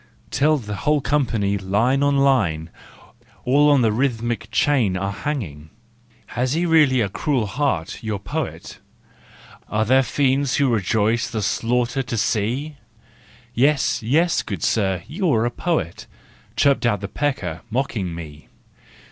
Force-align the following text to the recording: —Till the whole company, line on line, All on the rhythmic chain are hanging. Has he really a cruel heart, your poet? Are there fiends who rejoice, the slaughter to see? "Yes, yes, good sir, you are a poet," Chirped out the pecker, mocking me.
—Till 0.31 0.57
the 0.57 0.77
whole 0.77 0.99
company, 0.99 1.59
line 1.59 2.01
on 2.01 2.17
line, 2.17 2.71
All 3.45 3.69
on 3.69 3.83
the 3.83 3.91
rhythmic 3.91 4.49
chain 4.49 4.97
are 4.97 5.11
hanging. 5.11 5.69
Has 6.33 6.53
he 6.53 6.65
really 6.65 7.01
a 7.01 7.07
cruel 7.07 7.45
heart, 7.45 8.01
your 8.03 8.17
poet? 8.17 8.79
Are 9.67 9.85
there 9.85 10.01
fiends 10.01 10.55
who 10.55 10.73
rejoice, 10.73 11.29
the 11.29 11.43
slaughter 11.43 12.01
to 12.01 12.17
see? 12.17 12.77
"Yes, 13.53 14.01
yes, 14.01 14.41
good 14.41 14.63
sir, 14.63 15.03
you 15.05 15.31
are 15.33 15.45
a 15.45 15.51
poet," 15.51 16.07
Chirped 16.55 16.87
out 16.87 17.01
the 17.01 17.07
pecker, 17.07 17.61
mocking 17.69 18.15
me. 18.15 18.47